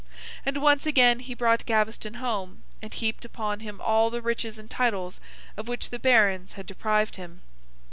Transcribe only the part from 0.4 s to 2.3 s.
And once again he brought Gaveston